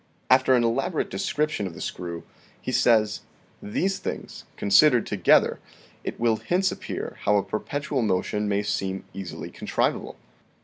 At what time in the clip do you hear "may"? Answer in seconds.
8.49-8.63